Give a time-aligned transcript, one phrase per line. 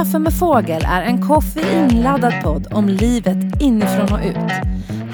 [0.00, 4.50] kaffe med fågel är en koffeinladdad podd om livet inifrån och ut.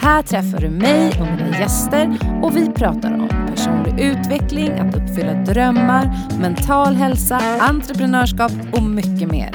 [0.00, 5.32] Här träffar du mig och mina gäster och vi pratar om personlig utveckling, att uppfylla
[5.34, 9.50] drömmar, mental hälsa, entreprenörskap och mycket mer.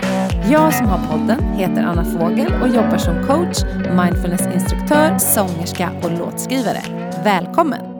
[0.49, 3.63] Jag som har podden heter Anna Fågel och jobbar som coach,
[3.95, 6.81] mindfulnessinstruktör, sångerska och låtskrivare.
[7.23, 7.90] Välkommen!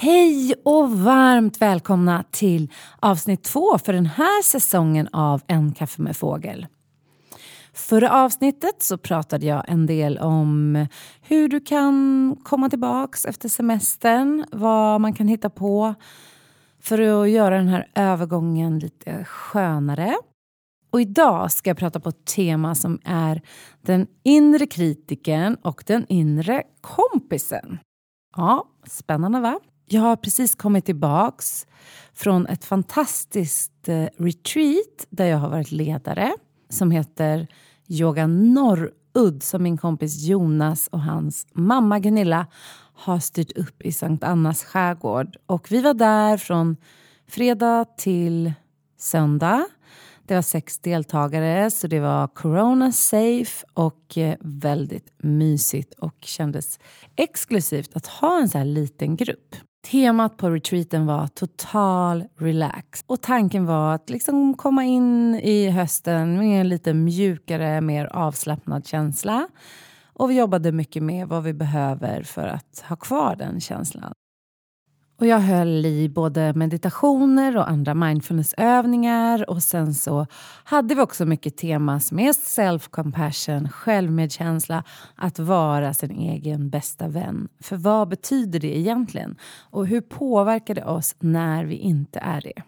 [0.00, 6.16] Hej och varmt välkomna till avsnitt två för den här säsongen av En kaffe med
[6.16, 6.66] fågel.
[7.72, 10.86] Förra avsnittet så pratade jag en del om
[11.20, 15.94] hur du kan komma tillbaks efter semestern, vad man kan hitta på
[16.80, 20.14] för att göra den här övergången lite skönare.
[20.90, 23.42] Och idag ska jag prata på ett tema som är
[23.80, 27.78] den inre kritiken och den inre kompisen.
[28.36, 29.60] Ja, spännande va?
[29.90, 31.66] Jag har precis kommit tillbaks
[32.14, 36.32] från ett fantastiskt eh, retreat där jag har varit ledare
[36.68, 37.46] som heter
[37.88, 42.46] Yoga Norrudd som min kompis Jonas och hans mamma Gunilla
[42.94, 45.36] har styrt upp i Sankt Annas skärgård.
[45.46, 46.76] Och vi var där från
[47.28, 48.52] fredag till
[48.98, 49.66] söndag.
[50.26, 56.78] Det var sex deltagare, så det var corona safe och eh, väldigt mysigt och kändes
[57.16, 59.56] exklusivt att ha en så här liten grupp.
[59.90, 63.04] Temat på retreaten var total relax.
[63.06, 68.86] Och tanken var att liksom komma in i hösten med en lite mjukare, mer avslappnad
[68.86, 69.48] känsla.
[70.12, 74.12] Och vi jobbade mycket med vad vi behöver för att ha kvar den känslan.
[75.20, 80.26] Och jag höll i både meditationer och andra mindfulnessövningar och sen så
[80.64, 84.84] hade vi också mycket tema som är self-compassion, självmedkänsla,
[85.16, 87.48] att vara sin egen bästa vän.
[87.62, 89.36] För vad betyder det egentligen?
[89.70, 92.62] Och hur påverkar det oss när vi inte är det?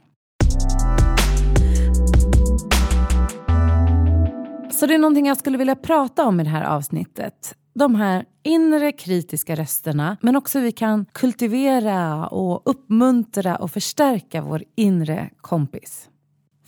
[4.72, 8.24] Så det är någonting jag skulle vilja prata om i det här avsnittet de här
[8.42, 15.30] inre kritiska rösterna men också hur vi kan kultivera och uppmuntra och förstärka vår inre
[15.40, 16.09] kompis.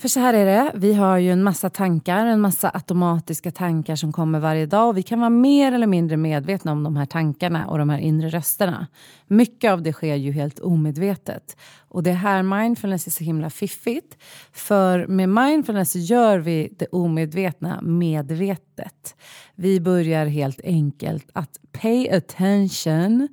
[0.03, 3.97] För så här är det, vi har ju en massa tankar, en massa automatiska tankar
[3.97, 7.07] som kommer varje dag och vi kan vara mer eller mindre medvetna om de här
[7.07, 8.87] tankarna och de här inre rösterna.
[9.27, 11.57] Mycket av det sker ju helt omedvetet.
[11.89, 14.17] Och det här mindfulness är så himla fiffigt.
[14.53, 19.17] För med mindfulness gör vi det omedvetna medvetet.
[19.55, 23.29] Vi börjar helt enkelt att pay attention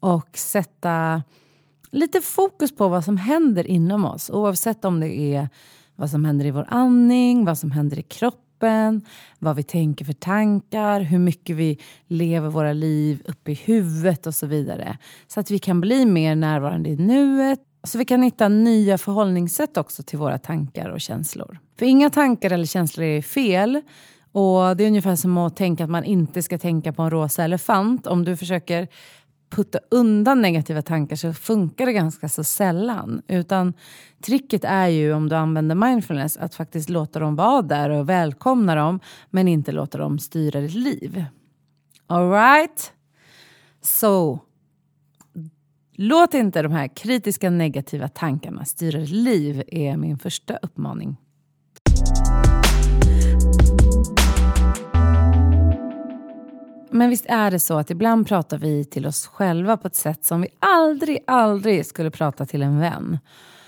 [0.00, 1.22] och sätta
[1.90, 5.48] lite fokus på vad som händer inom oss oavsett om det är
[6.00, 9.02] vad som händer i vår andning, vad som händer i kroppen,
[9.38, 14.34] vad vi tänker för tankar, hur mycket vi lever våra liv uppe i huvudet och
[14.34, 14.98] så vidare.
[15.26, 17.60] Så att vi kan bli mer närvarande i nuet.
[17.84, 21.58] Så vi kan hitta nya förhållningssätt också till våra tankar och känslor.
[21.78, 23.80] För inga tankar eller känslor är fel.
[24.32, 27.44] Och Det är ungefär som att tänka att man inte ska tänka på en rosa
[27.44, 28.06] elefant.
[28.06, 28.88] Om du försöker
[29.50, 33.22] putta undan negativa tankar så funkar det ganska så sällan.
[33.28, 33.72] Utan
[34.22, 38.74] tricket är ju om du använder mindfulness att faktiskt låta dem vara där och välkomna
[38.74, 39.00] dem
[39.30, 41.24] men inte låta dem styra ditt liv.
[42.06, 42.92] Alright?
[43.82, 44.40] Så
[45.92, 51.16] låt inte de här kritiska negativa tankarna styra ditt liv är min första uppmaning.
[56.92, 60.24] Men visst är det så att ibland pratar vi till oss själva på ett sätt
[60.24, 63.18] som vi aldrig, aldrig skulle prata till en vän.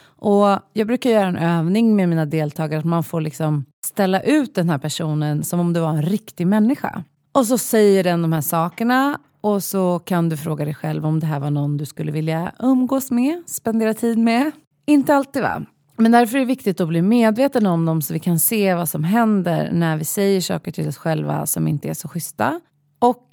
[0.05, 4.55] Och Jag brukar göra en övning med mina deltagare att man får liksom ställa ut
[4.55, 7.05] den här personen som om det var en riktig människa.
[7.33, 11.21] Och så säger den de här sakerna och så kan du fråga dig själv om
[11.21, 14.51] det här var någon du skulle vilja umgås med, spendera tid med.
[14.87, 15.63] Inte alltid va?
[15.97, 18.89] Men därför är det viktigt att bli medveten om dem så vi kan se vad
[18.89, 22.61] som händer när vi säger saker till oss själva som inte är så schyssta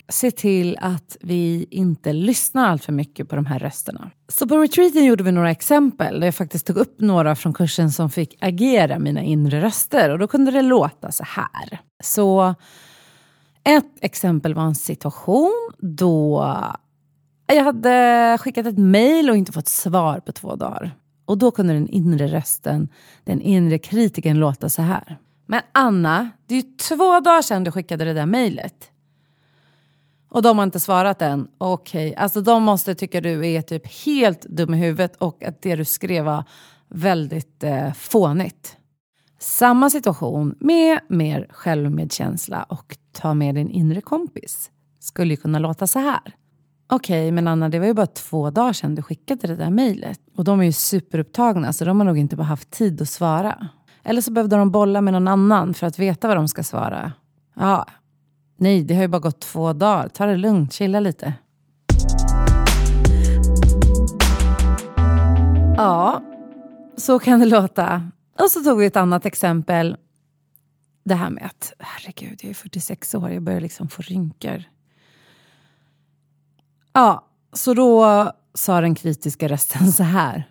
[0.10, 4.12] se till att vi inte lyssnar allt för mycket på de här rösterna.
[4.28, 7.92] Så på retreaten gjorde vi några exempel där jag faktiskt tog upp några från kursen
[7.92, 11.80] som fick agera mina inre röster och då kunde det låta så här.
[12.04, 12.56] Så
[13.64, 16.46] ett exempel var en situation då
[17.48, 20.96] jag hade skickat ett mail och inte fått svar på två dagar.
[21.26, 22.90] Och då kunde den inre rösten,
[23.24, 25.18] den inre kritiken låta så här.
[25.46, 28.92] Men Anna, det är ju två dagar sedan du skickade det där mejlet.
[30.30, 31.48] Och de har inte svarat än.
[31.58, 32.24] Okej, okay.
[32.24, 35.86] alltså de måste tycka du är typ helt dum i huvudet och att det du
[35.86, 36.44] skrev var
[36.88, 38.78] väldigt eh, fånigt.
[39.40, 45.88] Samma situation med mer självmedkänsla och ta med din inre kompis skulle ju kunna låta
[45.88, 46.20] så här.
[46.92, 49.70] Okej, okay, men Anna, det var ju bara två dagar sedan du skickade det där
[49.70, 50.20] mejlet.
[50.36, 53.68] Och de är ju superupptagna, så de har nog inte bara haft tid att svara.
[54.04, 57.12] Eller så behövde de bolla med någon annan för att veta vad de ska svara.
[57.56, 57.86] Ja,
[58.60, 60.08] nej, det har ju bara gått två dagar.
[60.10, 61.34] Ta det lugnt, chilla lite.
[65.78, 66.24] Ja,
[66.98, 68.12] så kan det låta.
[68.40, 69.98] Och så tog vi ett annat exempel.
[71.04, 74.64] Det här med att, herregud, jag är 46 år, jag börjar liksom få rynkor.
[76.94, 80.50] Ja, så då sa den kritiska rösten så här.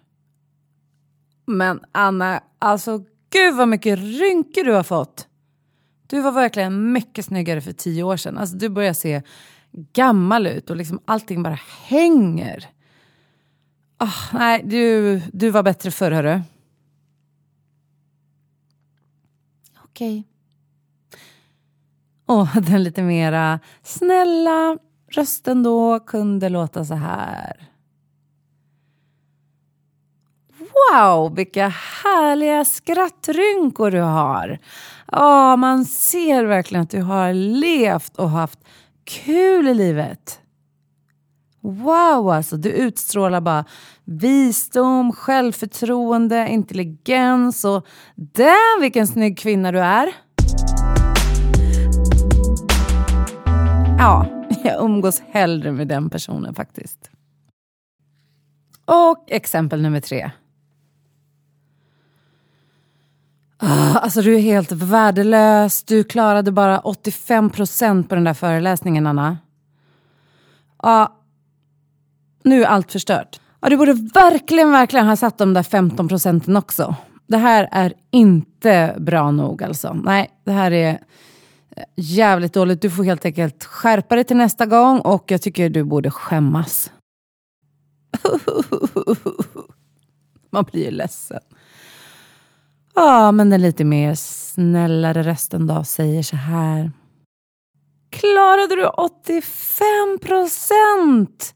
[1.46, 5.28] Men Anna, alltså gud vad mycket rynkor du har fått.
[6.08, 8.38] Du var verkligen mycket snyggare för tio år sedan.
[8.38, 9.22] Alltså du börjar se
[9.92, 12.68] gammal ut och liksom allting bara hänger.
[14.00, 16.40] Oh, nej, du, du var bättre förr hörru.
[19.84, 20.18] Okej.
[20.18, 20.24] Okay.
[22.26, 24.78] Och den lite mera snälla
[25.10, 27.68] rösten då kunde låta så här.
[30.58, 34.58] Wow, vilka härliga skrattrynkor du har.
[35.12, 38.58] Ja, man ser verkligen att du har levt och haft
[39.04, 40.40] kul i livet.
[41.60, 43.64] Wow, alltså du utstrålar bara
[44.04, 50.08] visdom, självförtroende, intelligens och där, vilken snygg kvinna du är.
[53.98, 54.26] Ja,
[54.64, 57.10] jag umgås hellre med den personen faktiskt.
[58.84, 60.30] Och exempel nummer tre.
[63.60, 65.84] Ah, alltså du är helt värdelös.
[65.84, 69.38] Du klarade bara 85 procent på den där föreläsningen, Anna.
[70.82, 71.16] Ja,
[72.44, 73.40] nu är allt förstört.
[73.60, 76.94] Ja, du borde verkligen, verkligen ha satt de där 15 procenten också.
[77.26, 79.92] Det här är inte bra nog alltså.
[79.92, 80.90] Nej, det här är
[81.76, 82.82] eh, jävligt dåligt.
[82.82, 86.92] Du får helt enkelt skärpa dig till nästa gång och jag tycker du borde skämmas.
[90.50, 91.40] Man blir ju ledsen.
[92.94, 96.92] Ja, men den lite mer snällare rösten då säger så här.
[98.10, 101.54] Klarade du 85 procent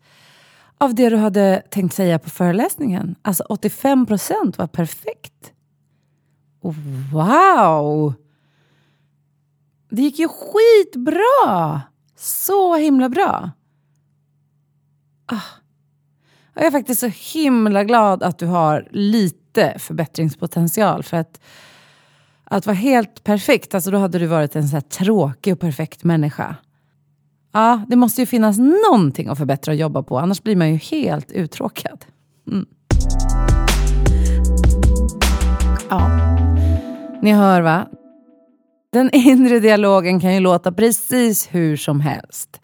[0.78, 3.14] av det du hade tänkt säga på föreläsningen?
[3.22, 5.52] Alltså 85 procent var perfekt.
[7.12, 8.14] Wow!
[9.90, 11.82] Det gick ju skitbra!
[12.16, 13.50] Så himla bra.
[15.26, 15.40] Ah.
[16.54, 19.41] Jag är faktiskt så himla glad att du har lite
[19.78, 21.02] förbättringspotential.
[21.02, 21.40] För att,
[22.44, 26.56] att vara helt perfekt, alltså då hade du varit en så tråkig och perfekt människa.
[27.52, 30.76] Ja, det måste ju finnas någonting att förbättra och jobba på, annars blir man ju
[30.76, 32.04] helt uttråkad.
[32.50, 32.66] Mm.
[35.90, 36.10] Ja,
[37.22, 37.88] ni hör va?
[38.92, 42.60] Den inre dialogen kan ju låta precis hur som helst.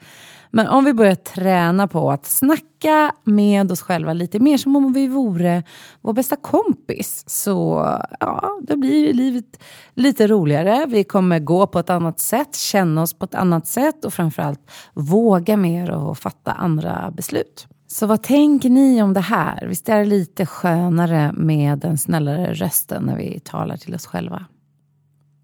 [0.51, 4.93] Men om vi börjar träna på att snacka med oss själva lite mer som om
[4.93, 5.63] vi vore
[6.01, 7.87] vår bästa kompis så
[8.21, 9.63] ja, då blir livet
[9.95, 10.87] lite roligare.
[10.89, 14.71] Vi kommer gå på ett annat sätt, känna oss på ett annat sätt och framförallt
[14.95, 17.67] våga mer och fatta andra beslut.
[17.87, 19.67] Så vad tänker ni om det här?
[19.67, 24.47] Visst är det lite skönare med den snällare rösten när vi talar till oss själva?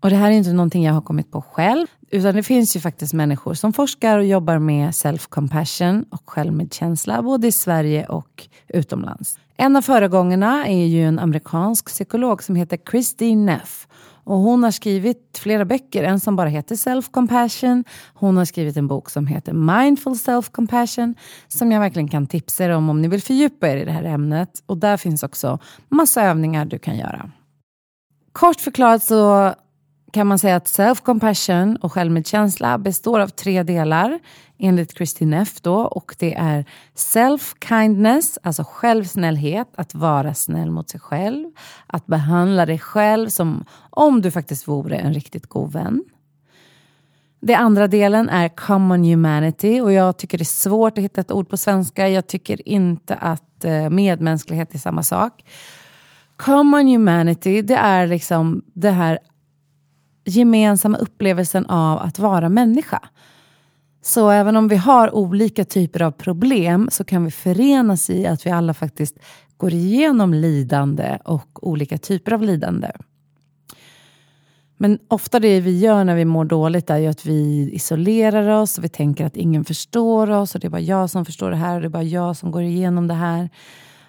[0.05, 2.81] Och det här är inte någonting jag har kommit på själv, utan det finns ju
[2.81, 9.39] faktiskt människor som forskar och jobbar med self-compassion och självmedkänsla, både i Sverige och utomlands.
[9.57, 13.89] En av föregångarna är ju en amerikansk psykolog som heter Christine Neff.
[14.25, 17.85] Och hon har skrivit flera böcker, en som bara heter Self-compassion.
[18.15, 21.15] Hon har skrivit en bok som heter Mindful Self-compassion
[21.49, 24.05] som jag verkligen kan tipsa er om om ni vill fördjupa er i det här
[24.05, 24.63] ämnet.
[24.67, 27.31] Och där finns också massa övningar du kan göra.
[28.33, 29.55] Kort förklarat så
[30.15, 34.19] kan man säga att self-compassion och självmedkänsla består av tre delar
[34.59, 41.01] enligt Christine F då och det är self-kindness, alltså självsnällhet, att vara snäll mot sig
[41.01, 41.51] själv,
[41.87, 46.05] att behandla dig själv som om du faktiskt vore en riktigt god vän.
[47.41, 51.33] Det andra delen är common humanity och jag tycker det är svårt att hitta ett
[51.33, 52.09] ord på svenska.
[52.09, 55.45] Jag tycker inte att eh, medmänsklighet är samma sak.
[56.37, 59.19] Common humanity, det är liksom det här
[60.25, 63.01] gemensamma upplevelsen av att vara människa.
[64.03, 68.47] Så även om vi har olika typer av problem så kan vi förenas i att
[68.47, 69.19] vi alla faktiskt
[69.57, 72.91] går igenom lidande och olika typer av lidande.
[74.77, 78.79] Men ofta det vi gör när vi mår dåligt är ju att vi isolerar oss
[78.79, 81.57] och vi tänker att ingen förstår oss och det är bara jag som förstår det
[81.57, 83.51] här och det är bara jag som går igenom det här.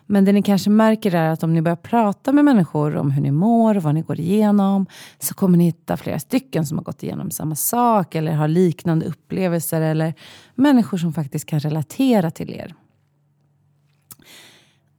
[0.05, 3.21] Men det ni kanske märker är att om ni börjar prata med människor om hur
[3.21, 4.85] ni mår och vad ni går igenom
[5.19, 9.05] så kommer ni hitta flera stycken som har gått igenom samma sak eller har liknande
[9.05, 10.13] upplevelser eller
[10.55, 12.75] människor som faktiskt kan relatera till er.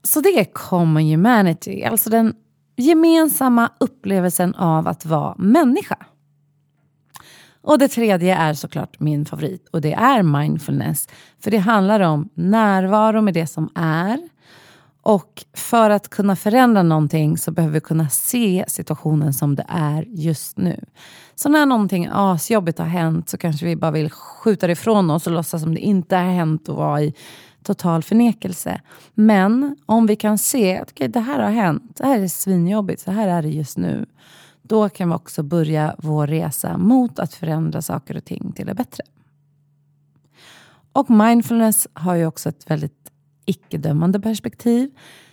[0.02, 2.34] Så det är common humanity, alltså den
[2.76, 5.96] gemensamma upplevelsen av att vara människa.
[7.62, 11.08] Och det tredje är såklart min favorit och det är mindfulness.
[11.38, 14.28] För det handlar om närvaro med det som är.
[15.06, 20.04] Och för att kunna förändra någonting så behöver vi kunna se situationen som det är
[20.08, 20.84] just nu.
[21.34, 25.26] Så när någonting asjobbigt har hänt så kanske vi bara vill skjuta det ifrån oss
[25.26, 27.14] och låtsas som det inte har hänt och vara i
[27.62, 28.80] total förnekelse.
[29.14, 33.02] Men om vi kan se att okay, det här har hänt, det här är svinjobbigt,
[33.02, 34.06] så här är det just nu.
[34.62, 38.74] Då kan vi också börja vår resa mot att förändra saker och ting till det
[38.74, 39.04] bättre.
[40.92, 43.12] Och mindfulness har ju också ett väldigt
[43.46, 44.90] icke-dömande perspektiv.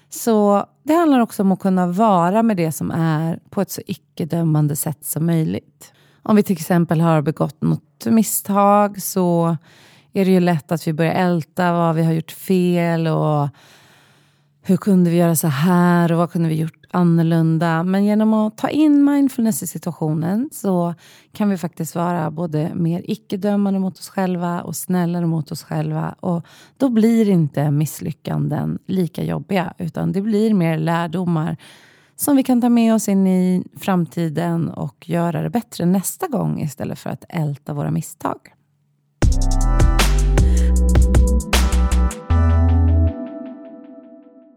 [0.09, 3.81] Så det handlar också om att kunna vara med det som är på ett så
[3.85, 5.93] icke-dömande sätt som möjligt.
[6.23, 9.57] Om vi till exempel har begått något misstag så
[10.13, 13.49] är det ju lätt att vi börjar älta vad vi har gjort fel och
[14.61, 17.83] hur kunde vi göra så här och vad kunde vi gjort annorlunda.
[17.83, 20.93] Men genom att ta in mindfulness i situationen så
[21.31, 26.15] kan vi faktiskt vara både mer icke-dömande mot oss själva och snällare mot oss själva.
[26.19, 26.45] Och
[26.77, 31.57] då blir inte misslyckanden lika jobbiga utan det blir mer lärdomar
[32.15, 36.61] som vi kan ta med oss in i framtiden och göra det bättre nästa gång
[36.61, 38.37] istället för att älta våra misstag.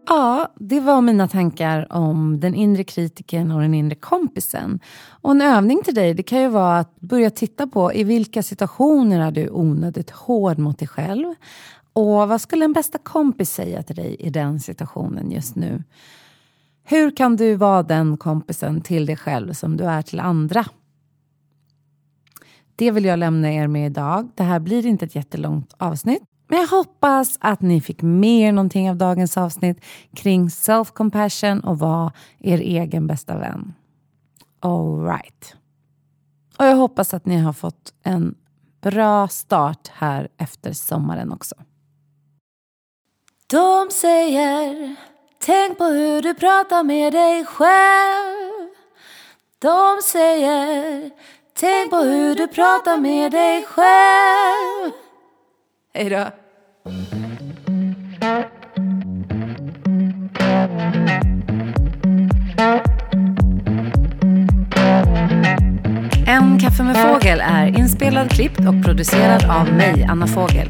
[0.09, 4.79] Ja, det var mina tankar om den inre kritiken och den inre kompisen.
[5.09, 8.43] Och en övning till dig det kan ju vara att börja titta på i vilka
[8.43, 11.35] situationer är du onödigt hård mot dig själv.
[11.93, 15.83] Och vad skulle en bästa kompis säga till dig i den situationen just nu?
[16.83, 20.65] Hur kan du vara den kompisen till dig själv som du är till andra?
[22.75, 24.29] Det vill jag lämna er med idag.
[24.35, 26.26] Det här blir inte ett jättelångt avsnitt.
[26.47, 29.85] Men jag hoppas att ni fick med er någonting av dagens avsnitt
[30.15, 33.73] kring self-compassion och vara er egen bästa vän.
[34.59, 35.55] All right.
[36.57, 38.35] Och jag hoppas att ni har fått en
[38.81, 41.55] bra start här efter sommaren också.
[43.47, 44.95] De säger
[45.39, 48.69] Tänk på hur du pratar med dig själv.
[49.59, 51.11] De säger
[51.53, 55.06] Tänk på hur du pratar med dig själv.
[55.93, 56.25] Hej då.
[66.27, 70.69] En kaffe med fågel är inspelad, klippt och producerad av mig, Anna Fågel.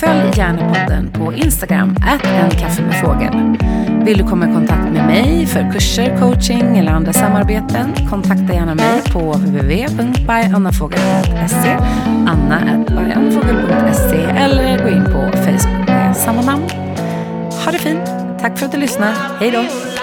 [0.00, 3.56] Följ gärna podden på Instagram, at en kaffe med fågel.
[4.04, 7.92] Vill du komma i kontakt med mig för kurser, coaching eller andra samarbeten?
[8.10, 11.78] Kontakta gärna mig på www.byannafogel.se
[12.26, 14.16] anna.byannafogel.se
[17.72, 18.06] det fint!
[18.40, 19.12] Tack för att du lyssnar.
[19.40, 20.01] Hej då!